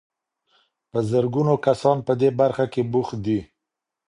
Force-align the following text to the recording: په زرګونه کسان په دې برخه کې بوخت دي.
په 0.91 0.99
زرګونه 1.09 1.53
کسان 1.65 1.97
په 2.07 2.13
دې 2.21 2.29
برخه 2.39 2.65
کې 2.73 2.81
بوخت 2.91 3.17
دي. 3.25 3.39